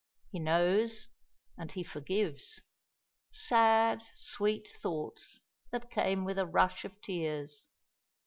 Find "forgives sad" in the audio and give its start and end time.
1.83-4.03